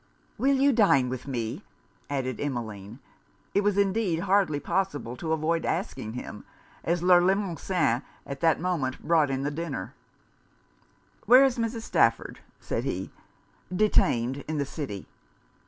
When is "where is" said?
11.27-11.59